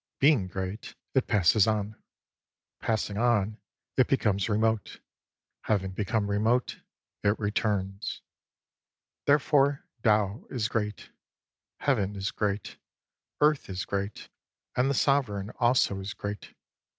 [0.19, 1.95] 20 Being great, it passes on;
[2.79, 3.59] passing on,
[3.97, 4.99] it becomes remote;
[5.61, 6.79] having become remote,
[7.23, 8.23] it returns.
[9.27, 11.11] Therefore Tao is great;
[11.81, 12.77] Heaven is great;
[13.41, 14.27] Earth .s great;
[14.75, 16.55] and the Sovereign also is great.